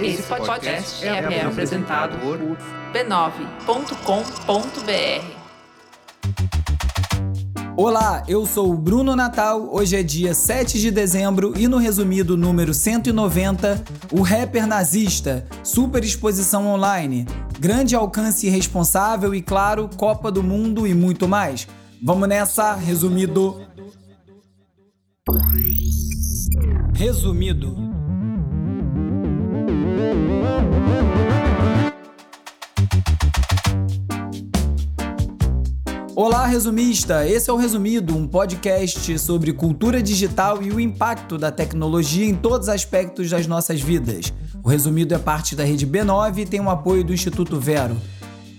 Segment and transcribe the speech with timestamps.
[0.00, 2.38] Esse podcast é, é apresentado por
[2.92, 3.86] b9.com.br.
[7.76, 9.68] Olá, eu sou o Bruno Natal.
[9.72, 13.82] Hoje é dia 7 de dezembro e no resumido número 190,
[14.12, 17.26] o rapper nazista, super exposição online,
[17.58, 21.66] grande alcance responsável e claro, Copa do Mundo e muito mais.
[22.02, 23.62] Vamos nessa, resumido.
[26.94, 27.85] Resumido.
[36.14, 37.26] Olá, resumista!
[37.26, 42.34] Esse é o Resumido, um podcast sobre cultura digital e o impacto da tecnologia em
[42.34, 44.32] todos os aspectos das nossas vidas.
[44.64, 47.96] O Resumido é parte da rede B9 e tem o apoio do Instituto Vero.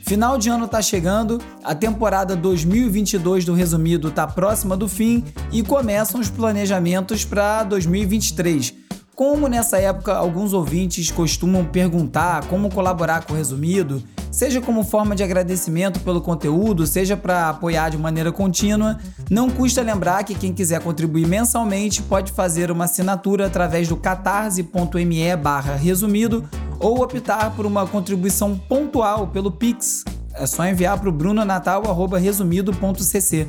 [0.04, 5.64] Final de ano está chegando, a temporada 2022 do Resumido está próxima do fim e
[5.64, 8.87] começam os planejamentos para 2023.
[9.18, 15.16] Como nessa época alguns ouvintes costumam perguntar como colaborar com o Resumido, seja como forma
[15.16, 20.54] de agradecimento pelo conteúdo, seja para apoiar de maneira contínua, não custa lembrar que quem
[20.54, 25.22] quiser contribuir mensalmente pode fazer uma assinatura através do catarse.me
[25.80, 26.48] resumido
[26.80, 30.04] ou optar por uma contribuição pontual pelo Pix.
[30.36, 33.48] É só enviar para o brunonatal.resumido.cc.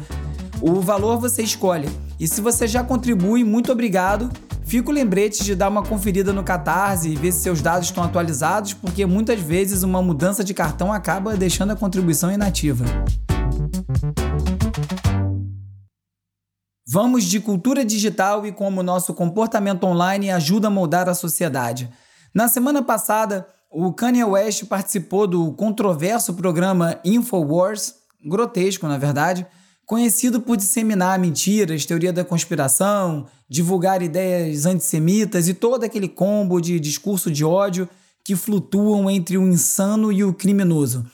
[0.62, 1.90] O valor você escolhe.
[2.18, 4.30] E se você já contribui, muito obrigado.
[4.68, 8.04] Fica o lembrete de dar uma conferida no Catarse e ver se seus dados estão
[8.04, 12.84] atualizados, porque muitas vezes uma mudança de cartão acaba deixando a contribuição inativa.
[16.86, 21.88] Vamos de cultura digital e como nosso comportamento online ajuda a moldar a sociedade.
[22.34, 29.46] Na semana passada, o Kanye West participou do controverso programa InfoWars, grotesco na verdade,
[29.88, 36.78] conhecido por disseminar mentiras, teoria da conspiração, divulgar ideias antissemitas e todo aquele combo de
[36.78, 37.88] discurso de ódio
[38.22, 41.06] que flutuam entre o insano e o criminoso.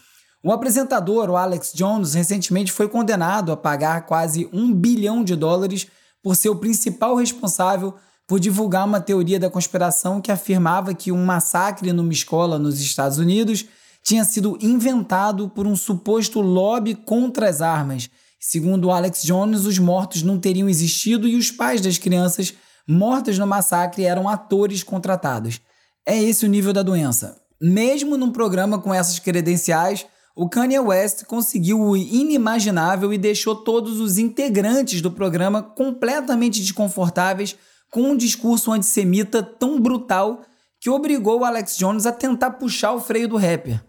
[0.42, 5.86] O apresentador, o Alex Jones, recentemente foi condenado a pagar quase um bilhão de dólares
[6.20, 7.94] por ser o principal responsável
[8.26, 13.18] por divulgar uma teoria da conspiração que afirmava que um massacre numa escola nos Estados
[13.18, 13.66] Unidos
[14.02, 18.10] tinha sido inventado por um suposto lobby contra as armas
[18.46, 22.52] Segundo Alex Jones, os mortos não teriam existido e os pais das crianças
[22.86, 25.62] mortas no massacre eram atores contratados.
[26.04, 27.40] É esse o nível da doença.
[27.58, 30.04] Mesmo num programa com essas credenciais,
[30.36, 37.56] o Kanye West conseguiu o inimaginável e deixou todos os integrantes do programa completamente desconfortáveis
[37.90, 40.42] com um discurso antissemita tão brutal
[40.78, 43.82] que obrigou Alex Jones a tentar puxar o freio do rapper.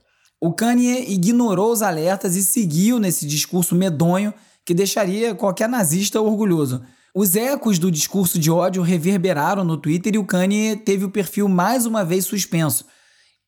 [0.45, 4.31] O Kanye ignorou os alertas e seguiu nesse discurso medonho
[4.63, 6.83] que deixaria qualquer nazista orgulhoso.
[7.15, 11.49] Os ecos do discurso de ódio reverberaram no Twitter e o Kanye teve o perfil
[11.49, 12.85] mais uma vez suspenso.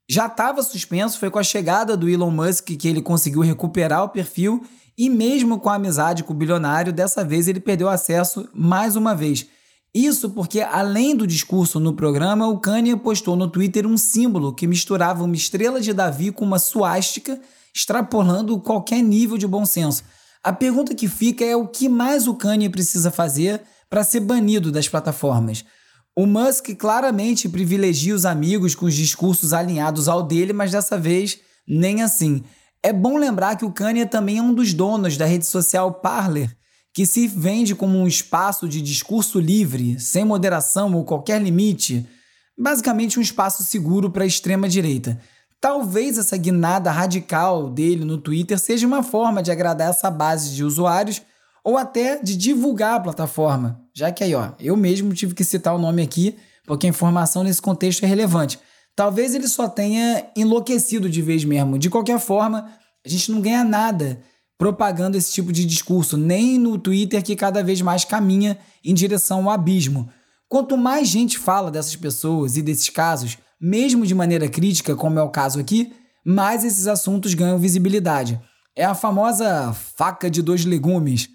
[0.10, 4.10] Já estava suspenso, foi com a chegada do Elon Musk que ele conseguiu recuperar o
[4.10, 4.66] perfil
[4.98, 9.14] e mesmo com a amizade com o bilionário, dessa vez ele perdeu acesso mais uma
[9.14, 9.46] vez.
[9.94, 14.68] Isso porque, além do discurso no programa, o Kanye postou no Twitter um símbolo que
[14.68, 17.40] misturava uma estrela de Davi com uma suástica,
[17.74, 20.04] extrapolando qualquer nível de bom senso.
[20.44, 24.72] A pergunta que fica é o que mais o Kanye precisa fazer para ser banido
[24.72, 25.66] das plataformas.
[26.16, 31.40] O Musk claramente privilegia os amigos com os discursos alinhados ao dele, mas dessa vez
[31.68, 32.44] nem assim.
[32.82, 36.56] É bom lembrar que o Kanye também é um dos donos da rede social Parler,
[36.98, 42.10] que se vende como um espaço de discurso livre, sem moderação ou qualquer limite,
[42.58, 45.22] basicamente um espaço seguro para a extrema direita.
[45.62, 50.64] Talvez essa guinada radical dele no Twitter seja uma forma de agradar essa base de
[50.64, 51.22] usuários
[51.64, 55.76] ou até de divulgar a plataforma, já que aí, ó, eu mesmo tive que citar
[55.76, 58.60] o nome aqui, porque a informação nesse contexto é relevante.
[58.96, 61.78] Talvez ele só tenha enlouquecido de vez mesmo.
[61.78, 62.72] De qualquer forma,
[63.06, 64.20] a gente não ganha nada
[64.58, 69.44] propagando esse tipo de discurso, nem no Twitter que cada vez mais caminha em direção
[69.44, 70.10] ao abismo.
[70.50, 75.24] Quanto mais gente fala dessas pessoas e desses casos, mesmo de maneira crítica, como é
[75.24, 75.94] o caso aqui,
[76.26, 78.40] mais esses assuntos ganham visibilidade.
[78.76, 81.30] É a famosa faca de dois legumes.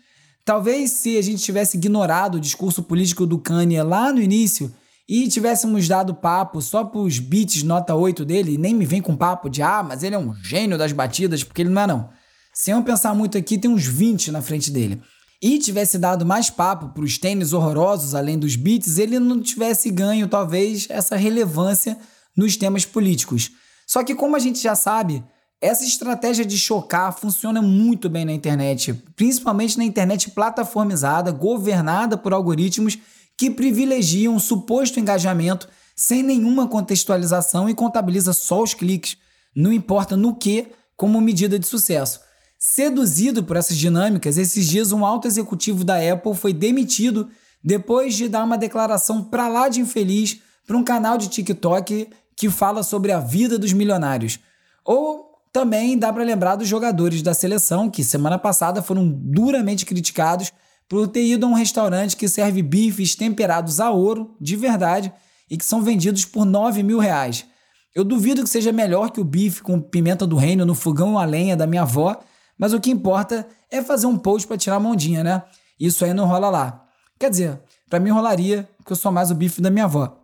[0.45, 4.73] Talvez se a gente tivesse ignorado o discurso político do Kanye lá no início
[5.09, 9.49] e tivéssemos dado papo só pros beats nota 8 dele, nem me vem com papo
[9.49, 12.11] de ah, mas ele é um gênio das batidas, porque ele não é não.
[12.53, 15.01] Sem eu pensar muito aqui, tem uns 20 na frente dele.
[15.41, 20.29] E tivesse dado mais papo pros tênis horrorosos além dos beats, ele não tivesse ganho
[20.29, 21.99] talvez essa relevância
[22.37, 23.51] nos temas políticos.
[23.87, 25.25] Só que, como a gente já sabe,
[25.61, 32.33] essa estratégia de chocar funciona muito bem na internet, principalmente na internet plataformizada, governada por
[32.33, 32.99] algoritmos
[33.37, 39.17] que privilegiam suposto engajamento sem nenhuma contextualização e contabiliza só os cliques,
[39.55, 42.21] não importa no que, como medida de sucesso.
[42.65, 47.29] Seduzido por essas dinâmicas, esses dias um alto executivo da Apple foi demitido
[47.63, 52.49] depois de dar uma declaração pra lá de infeliz para um canal de TikTok que
[52.49, 54.39] fala sobre a vida dos milionários.
[54.85, 60.53] Ou também dá para lembrar dos jogadores da seleção que semana passada foram duramente criticados
[60.89, 65.13] por ter ido a um restaurante que serve bifes temperados a ouro, de verdade,
[65.51, 67.45] e que são vendidos por 9 mil reais.
[67.93, 71.25] Eu duvido que seja melhor que o bife com pimenta do reino no fogão a
[71.25, 72.23] lenha da minha avó,
[72.59, 75.43] mas o que importa é fazer um post para tirar a mondinha, né?
[75.79, 76.85] Isso aí não rola lá.
[77.19, 80.19] Quer dizer, para mim rolaria, porque eu sou mais o bife da minha avó.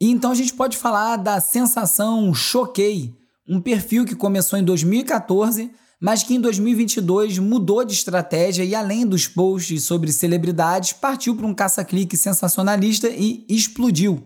[0.00, 3.14] E então a gente pode falar da sensação Choquei,
[3.48, 5.70] um perfil que começou em 2014,
[6.00, 11.46] mas que em 2022 mudou de estratégia e, além dos posts sobre celebridades, partiu para
[11.46, 14.22] um caça-clique sensacionalista e explodiu.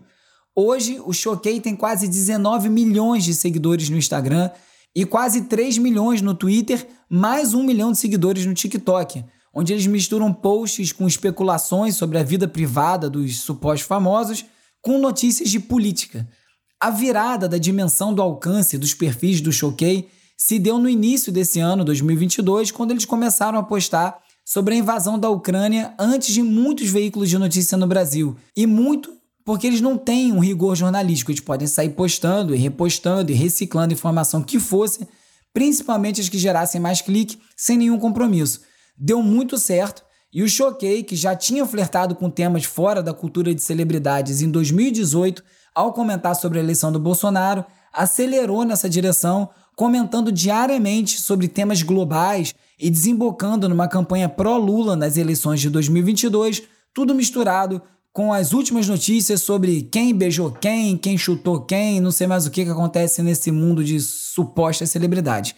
[0.55, 4.49] Hoje, o Choquei tem quase 19 milhões de seguidores no Instagram
[4.95, 9.87] e quase 3 milhões no Twitter, mais 1 milhão de seguidores no TikTok, onde eles
[9.87, 14.45] misturam posts com especulações sobre a vida privada dos supostos famosos
[14.81, 16.27] com notícias de política.
[16.79, 20.07] A virada da dimensão do alcance dos perfis do Choquei
[20.37, 25.19] se deu no início desse ano, 2022, quando eles começaram a postar sobre a invasão
[25.19, 28.35] da Ucrânia antes de muitos veículos de notícia no Brasil.
[28.55, 29.18] E muito
[29.49, 33.91] porque eles não têm um rigor jornalístico, eles podem sair postando e repostando e reciclando
[33.91, 35.07] informação que fosse,
[35.51, 38.61] principalmente as que gerassem mais clique, sem nenhum compromisso.
[38.95, 43.51] Deu muito certo e o Choquei, que já tinha flertado com temas fora da cultura
[43.55, 45.43] de celebridades em 2018,
[45.73, 52.53] ao comentar sobre a eleição do Bolsonaro, acelerou nessa direção, comentando diariamente sobre temas globais
[52.79, 56.61] e desembocando numa campanha pró-Lula nas eleições de 2022,
[56.93, 57.81] tudo misturado
[58.19, 62.51] com as últimas notícias sobre quem beijou quem, quem chutou quem, não sei mais o
[62.51, 65.55] que, que acontece nesse mundo de supostas celebridades.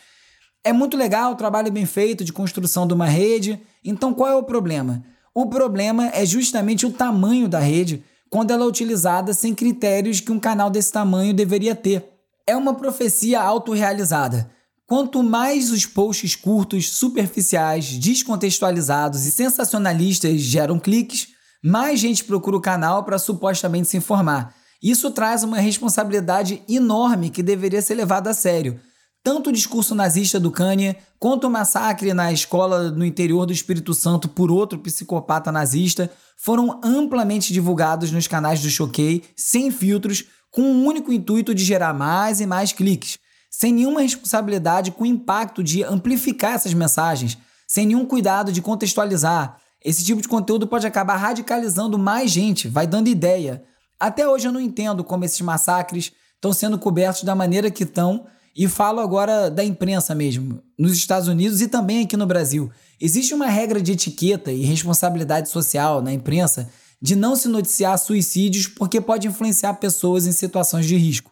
[0.64, 3.60] É muito legal, o trabalho bem feito de construção de uma rede.
[3.84, 5.04] Então qual é o problema?
[5.34, 10.32] O problema é justamente o tamanho da rede, quando ela é utilizada sem critérios que
[10.32, 12.06] um canal desse tamanho deveria ter.
[12.46, 14.52] É uma profecia autorrealizada.
[14.86, 22.62] Quanto mais os posts curtos, superficiais, descontextualizados e sensacionalistas geram cliques, mais gente procura o
[22.62, 24.54] canal para supostamente se informar.
[24.82, 28.80] Isso traz uma responsabilidade enorme que deveria ser levada a sério.
[29.24, 33.94] Tanto o discurso nazista do Kanye, quanto o massacre na escola no interior do Espírito
[33.94, 40.64] Santo por outro psicopata nazista, foram amplamente divulgados nos canais do Choquei, sem filtros, com
[40.64, 43.20] o único intuito de gerar mais e mais cliques,
[43.52, 47.38] sem nenhuma responsabilidade com o impacto de amplificar essas mensagens,
[47.68, 49.61] sem nenhum cuidado de contextualizar.
[49.84, 53.64] Esse tipo de conteúdo pode acabar radicalizando mais gente, vai dando ideia.
[54.00, 58.26] Até hoje eu não entendo como esses massacres estão sendo cobertos da maneira que estão,
[58.56, 62.70] e falo agora da imprensa mesmo, nos Estados Unidos e também aqui no Brasil.
[63.00, 66.70] Existe uma regra de etiqueta e responsabilidade social na imprensa
[67.02, 71.32] de não se noticiar suicídios porque pode influenciar pessoas em situações de risco.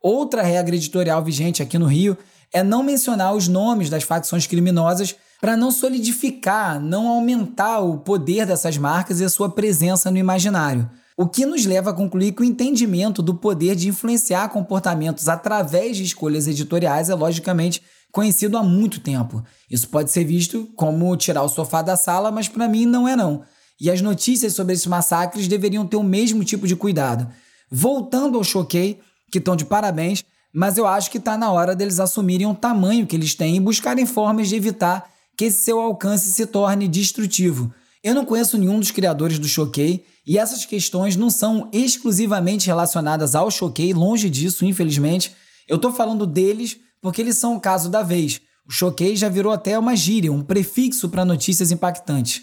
[0.00, 2.16] Outra regra editorial vigente aqui no Rio
[2.52, 8.46] é não mencionar os nomes das facções criminosas para não solidificar, não aumentar o poder
[8.46, 10.88] dessas marcas e a sua presença no imaginário.
[11.16, 15.96] O que nos leva a concluir que o entendimento do poder de influenciar comportamentos através
[15.96, 19.42] de escolhas editoriais é logicamente conhecido há muito tempo.
[19.68, 23.16] Isso pode ser visto como tirar o sofá da sala, mas para mim não é
[23.16, 23.42] não.
[23.80, 27.26] E as notícias sobre esses massacres deveriam ter o mesmo tipo de cuidado.
[27.68, 30.24] Voltando ao Choquei, que estão de parabéns,
[30.54, 33.60] mas eu acho que está na hora deles assumirem o tamanho que eles têm e
[33.60, 37.72] buscarem formas de evitar que esse seu alcance se torne destrutivo.
[38.02, 43.34] Eu não conheço nenhum dos criadores do Choquei e essas questões não são exclusivamente relacionadas
[43.34, 45.32] ao Choquei, longe disso, infelizmente.
[45.68, 48.40] Eu estou falando deles porque eles são o caso da vez.
[48.66, 52.42] O choquei já virou até uma gíria, um prefixo para notícias impactantes.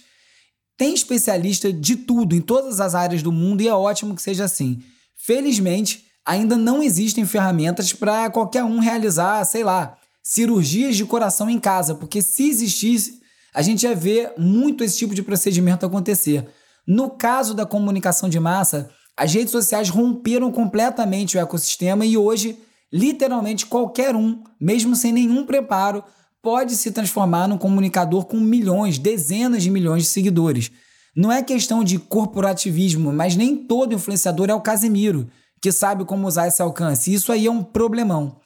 [0.77, 4.45] Tem especialista de tudo em todas as áreas do mundo e é ótimo que seja
[4.45, 4.81] assim.
[5.15, 11.59] Felizmente, ainda não existem ferramentas para qualquer um realizar, sei lá, cirurgias de coração em
[11.59, 13.19] casa, porque se existisse,
[13.53, 16.47] a gente ia ver muito esse tipo de procedimento acontecer.
[16.87, 22.57] No caso da comunicação de massa, as redes sociais romperam completamente o ecossistema e hoje
[22.91, 26.03] Literalmente qualquer um, mesmo sem nenhum preparo,
[26.41, 30.71] pode se transformar num comunicador com milhões, dezenas de milhões de seguidores.
[31.15, 35.29] Não é questão de corporativismo, mas nem todo influenciador é o Casemiro,
[35.61, 37.13] que sabe como usar esse alcance.
[37.13, 38.37] Isso aí é um problemão.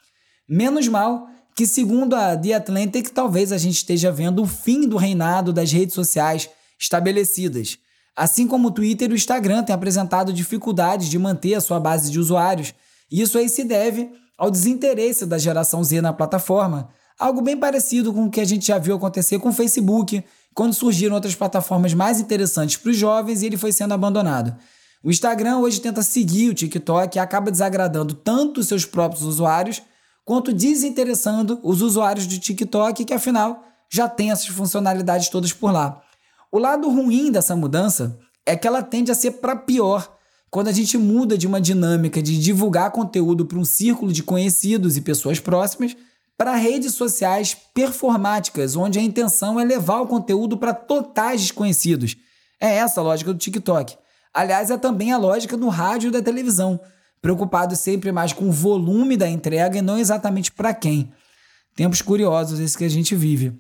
[0.49, 4.97] Menos mal que, segundo a The Atlantic, talvez a gente esteja vendo o fim do
[4.97, 7.77] reinado das redes sociais estabelecidas.
[8.15, 12.11] Assim como o Twitter e o Instagram têm apresentado dificuldades de manter a sua base
[12.11, 12.73] de usuários,
[13.11, 18.25] isso aí se deve ao desinteresse da geração Z na plataforma, algo bem parecido com
[18.25, 22.19] o que a gente já viu acontecer com o Facebook, quando surgiram outras plataformas mais
[22.19, 24.55] interessantes para os jovens e ele foi sendo abandonado.
[25.03, 29.81] O Instagram hoje tenta seguir o TikTok e acaba desagradando tanto os seus próprios usuários
[30.25, 36.01] quanto desinteressando os usuários do TikTok, que afinal já tem essas funcionalidades todas por lá.
[36.51, 40.17] O lado ruim dessa mudança é que ela tende a ser para pior
[40.49, 44.95] quando a gente muda de uma dinâmica de divulgar conteúdo para um círculo de conhecidos
[44.95, 45.95] e pessoas próximas
[46.37, 52.15] para redes sociais performáticas, onde a intenção é levar o conteúdo para totais desconhecidos.
[52.59, 53.97] É essa a lógica do TikTok.
[54.33, 56.79] Aliás, é também a lógica do rádio e da televisão,
[57.23, 61.09] preocupado sempre mais com o volume da entrega e não exatamente para quem.
[61.73, 63.57] Tempos curiosos esse que a gente vive.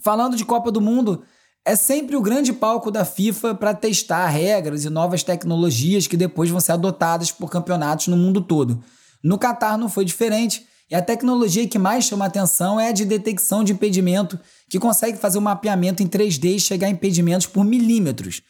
[0.00, 1.22] Falando de Copa do Mundo,
[1.64, 6.50] é sempre o grande palco da FIFA para testar regras e novas tecnologias que depois
[6.50, 8.82] vão ser adotadas por campeonatos no mundo todo.
[9.22, 13.04] No Catar não foi diferente, e a tecnologia que mais chama atenção é a de
[13.04, 14.36] detecção de impedimento,
[14.68, 18.42] que consegue fazer um mapeamento em 3D e chegar a impedimentos por milímetros.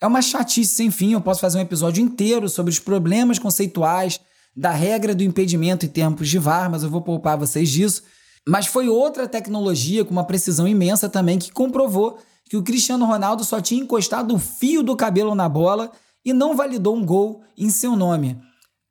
[0.00, 4.20] É uma chatice sem fim, eu posso fazer um episódio inteiro sobre os problemas conceituais
[4.56, 8.02] da regra do impedimento em tempos de VAR, mas eu vou poupar vocês disso.
[8.46, 13.44] Mas foi outra tecnologia com uma precisão imensa também que comprovou que o Cristiano Ronaldo
[13.44, 15.90] só tinha encostado o fio do cabelo na bola
[16.24, 18.40] e não validou um gol em seu nome.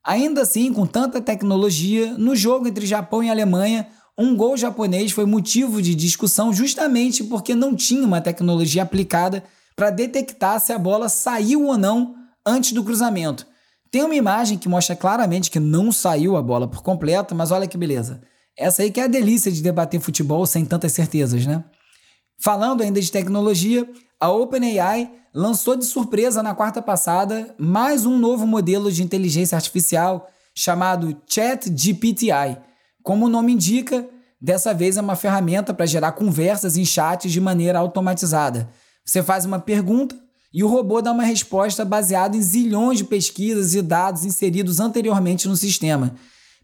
[0.04, 5.24] Ainda assim, com tanta tecnologia, no jogo entre Japão e Alemanha, um gol japonês foi
[5.24, 9.42] motivo de discussão justamente porque não tinha uma tecnologia aplicada
[9.78, 13.46] para detectar se a bola saiu ou não antes do cruzamento.
[13.92, 17.68] Tem uma imagem que mostra claramente que não saiu a bola por completo, mas olha
[17.68, 18.20] que beleza.
[18.56, 21.64] Essa aí que é a delícia de debater futebol sem tantas certezas, né?
[22.42, 28.48] Falando ainda de tecnologia, a OpenAI lançou de surpresa na quarta passada mais um novo
[28.48, 32.58] modelo de inteligência artificial chamado ChatGPTI.
[33.04, 34.08] Como o nome indica,
[34.42, 38.68] dessa vez é uma ferramenta para gerar conversas em chats de maneira automatizada.
[39.08, 40.14] Você faz uma pergunta
[40.52, 45.48] e o robô dá uma resposta baseada em zilhões de pesquisas e dados inseridos anteriormente
[45.48, 46.14] no sistema.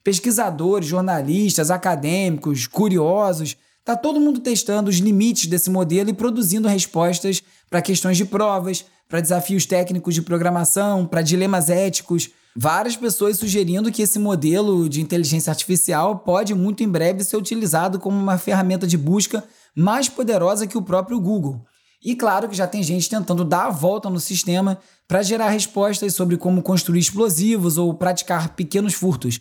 [0.03, 7.43] Pesquisadores, jornalistas, acadêmicos, curiosos Tá todo mundo testando os limites desse modelo e produzindo respostas
[7.69, 12.31] para questões de provas, para desafios técnicos de programação, para dilemas éticos.
[12.57, 17.99] Várias pessoas sugerindo que esse modelo de inteligência artificial pode muito em breve ser utilizado
[17.99, 19.45] como uma ferramenta de busca
[19.77, 21.61] mais poderosa que o próprio Google.
[22.05, 26.13] E claro que já tem gente tentando dar a volta no sistema para gerar respostas
[26.15, 29.41] sobre como construir explosivos ou praticar pequenos furtos.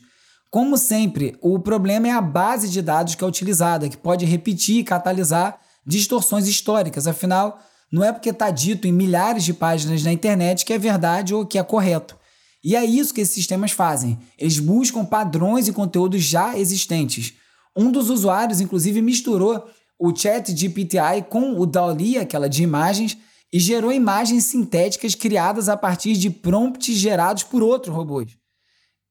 [0.50, 4.78] Como sempre, o problema é a base de dados que é utilizada, que pode repetir
[4.78, 7.06] e catalisar distorções históricas.
[7.06, 7.60] Afinal,
[7.92, 11.46] não é porque está dito em milhares de páginas na internet que é verdade ou
[11.46, 12.18] que é correto.
[12.64, 14.18] E é isso que esses sistemas fazem.
[14.38, 17.34] Eles buscam padrões e conteúdos já existentes.
[17.76, 19.68] Um dos usuários, inclusive, misturou
[20.00, 23.18] o chat GPTI com o DALL-E, aquela de imagens,
[23.52, 28.32] e gerou imagens sintéticas criadas a partir de prompts gerados por outros robôs.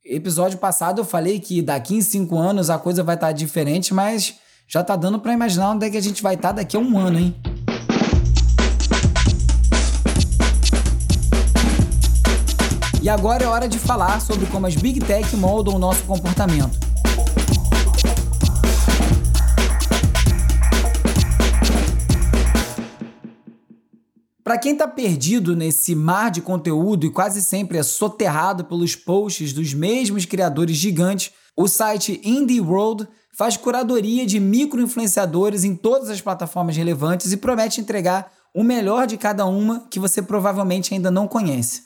[0.04, 3.94] Episódio passado eu falei que daqui em cinco anos a coisa vai estar tá diferente,
[3.94, 4.34] mas
[4.66, 6.80] já tá dando para imaginar onde é que a gente vai estar tá daqui a
[6.80, 7.36] um ano, hein?
[13.00, 16.91] E agora é hora de falar sobre como as Big Tech moldam o nosso comportamento.
[24.44, 29.52] Para quem está perdido nesse mar de conteúdo e quase sempre é soterrado pelos posts
[29.52, 33.06] dos mesmos criadores gigantes, o site Indie World
[33.36, 39.16] faz curadoria de micro-influenciadores em todas as plataformas relevantes e promete entregar o melhor de
[39.16, 41.82] cada uma que você provavelmente ainda não conhece.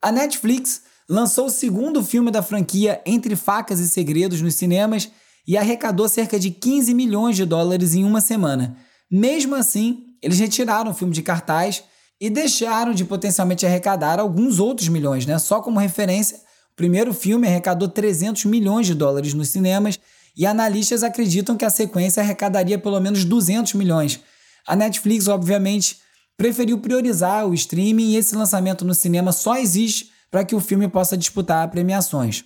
[0.00, 5.10] A Netflix lançou o segundo filme da franquia Entre Facas e Segredos nos cinemas
[5.46, 8.78] e arrecadou cerca de 15 milhões de dólares em uma semana.
[9.10, 11.84] Mesmo assim, eles retiraram o filme de cartaz
[12.20, 15.38] e deixaram de potencialmente arrecadar alguns outros milhões, né?
[15.38, 16.36] Só como referência,
[16.72, 19.98] o primeiro filme arrecadou 300 milhões de dólares nos cinemas
[20.36, 24.20] e analistas acreditam que a sequência arrecadaria pelo menos 200 milhões.
[24.66, 25.98] A Netflix, obviamente,
[26.36, 30.88] preferiu priorizar o streaming e esse lançamento no cinema só existe para que o filme
[30.88, 32.44] possa disputar premiações.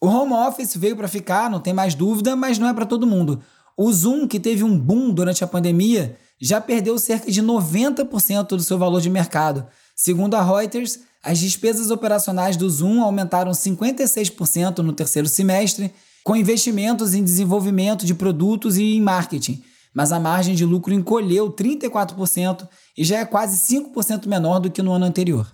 [0.00, 3.06] O home office veio para ficar, não tem mais dúvida, mas não é para todo
[3.06, 3.42] mundo.
[3.76, 8.62] O Zoom, que teve um boom durante a pandemia, já perdeu cerca de 90% do
[8.62, 9.66] seu valor de mercado.
[9.94, 15.92] Segundo a Reuters, as despesas operacionais do Zoom aumentaram 56% no terceiro semestre,
[16.24, 19.62] com investimentos em desenvolvimento de produtos e em marketing.
[19.94, 24.82] mas a margem de lucro encolheu 34% e já é quase 5% menor do que
[24.82, 25.50] no ano anterior.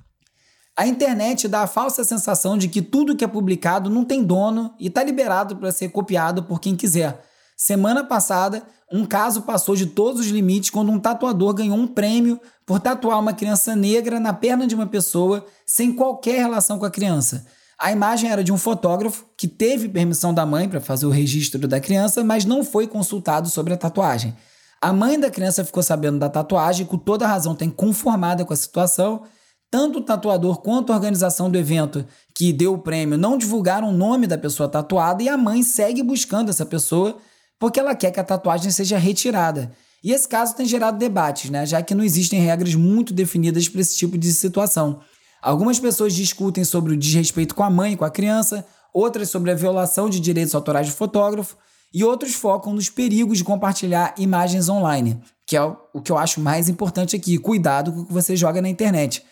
[0.76, 4.74] A internet dá a falsa sensação de que tudo que é publicado não tem dono
[4.78, 7.24] e está liberado para ser copiado por quem quiser.
[7.66, 12.38] Semana passada, um caso passou de todos os limites quando um tatuador ganhou um prêmio
[12.66, 16.90] por tatuar uma criança negra na perna de uma pessoa sem qualquer relação com a
[16.90, 17.46] criança.
[17.78, 21.66] A imagem era de um fotógrafo que teve permissão da mãe para fazer o registro
[21.66, 24.36] da criança, mas não foi consultado sobre a tatuagem.
[24.78, 28.52] A mãe da criança ficou sabendo da tatuagem e, com toda razão, tem conformada com
[28.52, 29.22] a situação
[29.70, 33.92] tanto o tatuador quanto a organização do evento que deu o prêmio não divulgaram o
[33.92, 37.18] nome da pessoa tatuada e a mãe segue buscando essa pessoa
[37.58, 39.72] porque ela quer que a tatuagem seja retirada.
[40.02, 41.64] E esse caso tem gerado debates, né?
[41.64, 45.00] já que não existem regras muito definidas para esse tipo de situação.
[45.42, 49.50] Algumas pessoas discutem sobre o desrespeito com a mãe e com a criança, outras sobre
[49.50, 51.56] a violação de direitos autorais do fotógrafo,
[51.92, 56.40] e outros focam nos perigos de compartilhar imagens online, que é o que eu acho
[56.40, 57.38] mais importante aqui.
[57.38, 59.22] Cuidado com o que você joga na internet.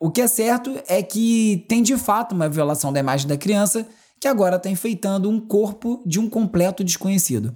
[0.00, 3.86] O que é certo é que tem de fato uma violação da imagem da criança
[4.20, 7.54] que agora está enfeitando um corpo de um completo desconhecido.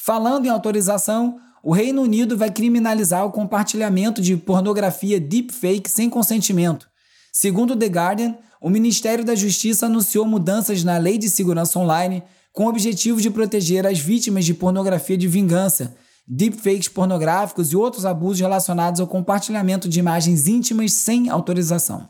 [0.00, 6.88] Falando em autorização, o Reino Unido vai criminalizar o compartilhamento de pornografia deepfake sem consentimento.
[7.32, 12.64] Segundo The Guardian, o Ministério da Justiça anunciou mudanças na Lei de Segurança Online com
[12.64, 15.94] o objetivo de proteger as vítimas de pornografia de vingança
[16.28, 22.06] deepfakes pornográficos e outros abusos relacionados ao compartilhamento de imagens íntimas sem autorização.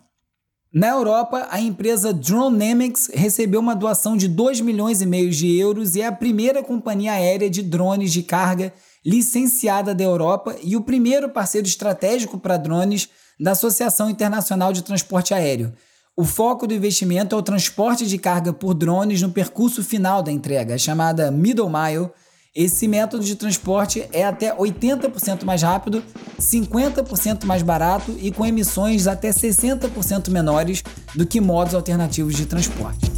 [0.72, 5.96] Na Europa, a empresa Dronemics recebeu uma doação de 2 milhões e meio de euros
[5.96, 10.82] e é a primeira companhia aérea de drones de carga licenciada da Europa e o
[10.82, 13.08] primeiro parceiro estratégico para drones
[13.40, 15.72] da Associação Internacional de Transporte Aéreo.
[16.14, 20.30] O foco do investimento é o transporte de carga por drones no percurso final da
[20.30, 22.10] entrega, chamada Middle Mile,
[22.58, 26.02] esse método de transporte é até 80% mais rápido,
[26.40, 30.82] 50% mais barato e com emissões até 60% menores
[31.14, 33.12] do que modos alternativos de transporte.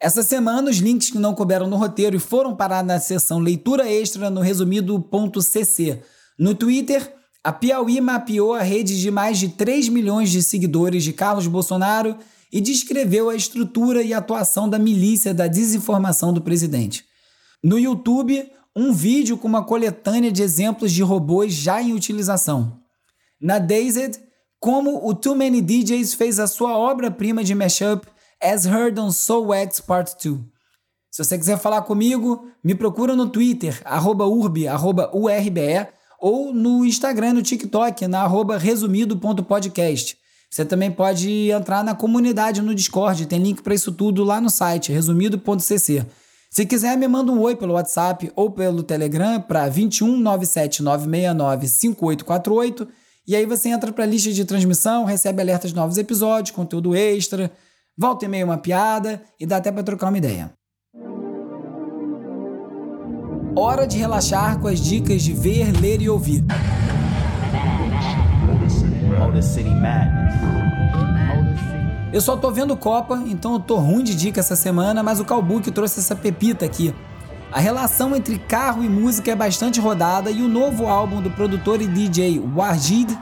[0.00, 3.86] Essa semana, os links que não couberam no roteiro e foram parar na seção leitura
[3.86, 6.00] extra no resumido.cc.
[6.38, 11.12] No Twitter, a Piauí mapeou a rede de mais de 3 milhões de seguidores de
[11.12, 12.16] Carlos Bolsonaro
[12.54, 17.04] e descreveu a estrutura e atuação da milícia da desinformação do presidente.
[17.60, 22.78] No YouTube, um vídeo com uma coletânea de exemplos de robôs já em utilização.
[23.40, 24.20] Na Dazed,
[24.60, 28.06] como o Too Many DJs fez a sua obra-prima de mashup
[28.40, 30.38] As Heard on Soul X Part 2.
[31.10, 35.88] Se você quiser falar comigo, me procura no Twitter, arroba urbe, arroba urbe,
[36.20, 40.16] ou no Instagram no TikTok, na arroba resumido.podcast.
[40.54, 44.48] Você também pode entrar na comunidade no Discord, tem link para isso tudo lá no
[44.48, 46.06] site, resumido.cc.
[46.48, 52.86] Se quiser, me manda um oi pelo WhatsApp ou pelo Telegram para 21 96969 5848
[53.26, 56.94] e aí você entra para a lista de transmissão, recebe alertas de novos episódios, conteúdo
[56.94, 57.50] extra,
[57.98, 60.52] volta e meia uma piada e dá até para trocar uma ideia.
[63.56, 66.44] Hora de relaxar com as dicas de ver, ler e ouvir.
[72.12, 75.24] Eu só tô vendo Copa, então eu tô ruim de dica essa semana, mas o
[75.24, 76.94] Calbook trouxe essa pepita aqui.
[77.50, 81.80] A relação entre carro e música é bastante rodada e o novo álbum do produtor
[81.80, 83.16] e DJ Wajid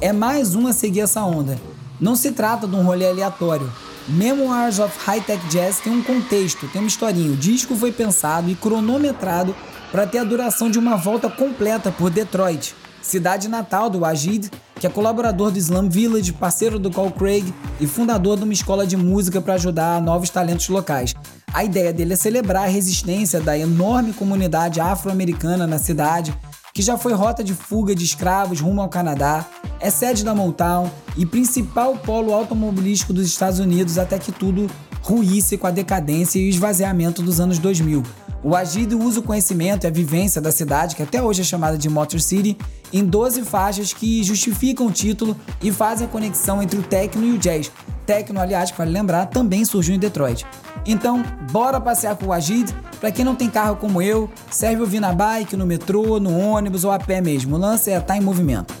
[0.00, 1.58] é mais um a seguir essa onda.
[2.00, 3.72] Não se trata de um rolê aleatório.
[4.08, 7.32] Memoirs of High Tech Jazz tem um contexto, tem uma historinha.
[7.32, 9.54] O disco foi pensado e cronometrado
[9.90, 14.86] para ter a duração de uma volta completa por Detroit, cidade natal do Wajid, que
[14.86, 18.96] é colaborador do Slam Village, parceiro do Call Craig e fundador de uma escola de
[18.96, 21.14] música para ajudar novos talentos locais.
[21.52, 26.36] A ideia dele é celebrar a resistência da enorme comunidade afro-americana na cidade,
[26.74, 29.46] que já foi rota de fuga de escravos rumo ao Canadá,
[29.80, 34.66] é sede da Motown e principal polo automobilístico dos Estados Unidos até que tudo
[35.00, 38.02] ruísse com a decadência e o esvaziamento dos anos 2000.
[38.46, 41.76] O Agid usa o conhecimento e a vivência da cidade, que até hoje é chamada
[41.76, 42.56] de Motor City,
[42.92, 47.32] em 12 faixas que justificam o título e fazem a conexão entre o techno e
[47.32, 47.72] o jazz.
[48.06, 50.46] Techno, aliás, para lembrar, também surgiu em Detroit.
[50.86, 52.72] Então, bora passear com o Agid.
[53.00, 56.84] Para quem não tem carro como eu, serve ouvir na bike, no metrô, no ônibus
[56.84, 57.56] ou a pé mesmo.
[57.56, 58.72] O lance é estar tá em movimento.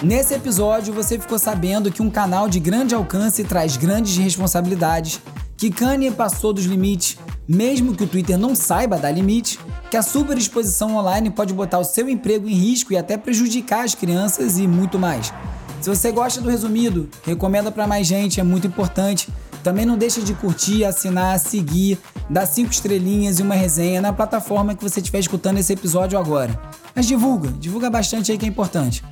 [0.00, 5.20] Nesse episódio, você ficou sabendo que um canal de grande alcance traz grandes responsabilidades,
[5.56, 9.58] que Kanye passou dos limites, mesmo que o Twitter não saiba dar limite,
[9.90, 13.96] que a superexposição online pode botar o seu emprego em risco e até prejudicar as
[13.96, 15.32] crianças e muito mais.
[15.80, 19.28] Se você gosta do resumido, recomenda para mais gente, é muito importante.
[19.64, 21.98] Também não deixe de curtir, assinar, seguir,
[22.30, 26.58] dar cinco estrelinhas e uma resenha na plataforma que você estiver escutando esse episódio agora.
[26.94, 29.02] Mas divulga, divulga bastante aí que é importante.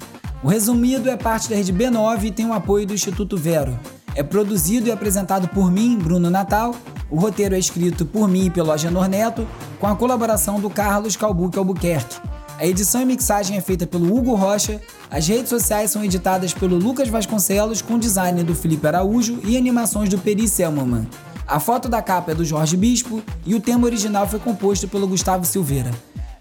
[0.47, 3.77] O Resumido é parte da rede B9 e tem o apoio do Instituto Vero.
[4.15, 6.73] É produzido e apresentado por mim, Bruno Natal.
[7.11, 9.45] O roteiro é escrito por mim e pelo Agenor Neto,
[9.81, 12.21] com a colaboração do Carlos Calbuque Albuquerque.
[12.61, 14.81] A edição e mixagem é feita pelo Hugo Rocha.
[15.11, 20.09] As redes sociais são editadas pelo Lucas Vasconcelos, com design do Felipe Araújo e animações
[20.09, 21.09] do Peri Selmanman.
[21.45, 25.09] A foto da capa é do Jorge Bispo e o tema original foi composto pelo
[25.09, 25.91] Gustavo Silveira.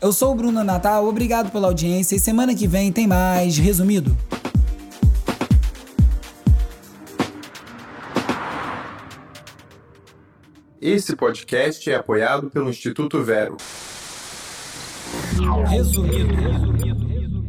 [0.02, 4.16] Eu sou o Bruno Natal, obrigado pela audiência e semana que vem tem mais Resumido.
[10.82, 13.58] Esse podcast é apoiado pelo Instituto Vero.
[15.68, 16.36] Resumido.
[16.36, 17.45] resumido.